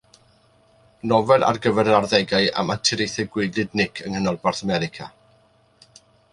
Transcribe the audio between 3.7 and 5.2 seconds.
Nic yng nghanolbarth America.